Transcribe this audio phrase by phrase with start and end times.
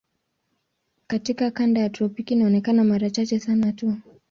[1.07, 3.97] Katika kanda ya tropiki inaonekana mara chache sana tu.